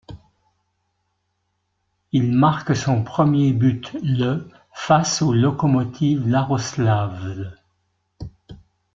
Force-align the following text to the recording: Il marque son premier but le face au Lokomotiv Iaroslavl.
Il 2.11 2.31
marque 2.31 2.75
son 2.75 3.03
premier 3.03 3.53
but 3.53 3.93
le 4.01 4.49
face 4.73 5.21
au 5.21 5.31
Lokomotiv 5.31 6.25
Iaroslavl. 6.27 7.55